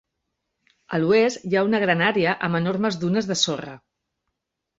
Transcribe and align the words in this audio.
A 0.97 0.99
l'oest 1.03 1.45
hi 1.49 1.57
ha 1.59 1.63
una 1.67 1.81
gran 1.83 2.01
àrea 2.07 2.33
amb 2.49 2.59
enormes 2.61 2.99
dunes 3.05 3.29
de 3.35 3.39
sorra. 3.45 3.77